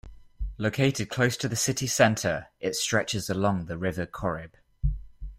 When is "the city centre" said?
1.47-2.47